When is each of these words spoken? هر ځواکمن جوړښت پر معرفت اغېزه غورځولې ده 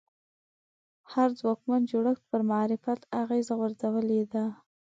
هر 1.11 1.29
ځواکمن 1.39 1.81
جوړښت 1.91 2.23
پر 2.31 2.41
معرفت 2.51 3.01
اغېزه 3.21 3.53
غورځولې 3.59 4.21
ده 4.33 4.45